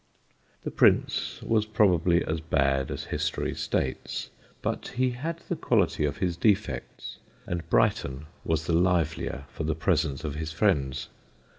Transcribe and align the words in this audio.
The 0.63 0.71
Prince 0.71 1.43
was 1.43 1.67
probably 1.67 2.25
as 2.25 2.41
bad 2.41 2.89
as 2.89 3.03
history 3.03 3.53
states, 3.53 4.31
but 4.63 4.87
he 4.95 5.11
had 5.11 5.41
the 5.47 5.55
quality 5.55 6.05
of 6.05 6.17
his 6.17 6.35
defects, 6.35 7.19
and 7.45 7.69
Brighton 7.69 8.25
was 8.43 8.65
the 8.65 8.73
livelier 8.73 9.45
for 9.49 9.63
the 9.63 9.75
presence 9.75 10.23
of 10.23 10.33
his 10.33 10.51
friends. 10.51 11.09